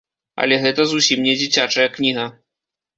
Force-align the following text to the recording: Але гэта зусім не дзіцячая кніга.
Але 0.45 0.55
гэта 0.63 0.87
зусім 0.93 1.23
не 1.27 1.37
дзіцячая 1.45 1.87
кніга. 1.95 2.29